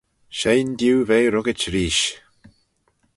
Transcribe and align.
Shegin 0.37 0.71
diu 0.81 0.97
ve 1.09 1.17
ruggit 1.33 1.61
reesht. 1.73 2.15